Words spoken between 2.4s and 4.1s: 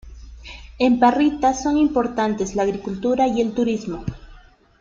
la agricultura y el turismo.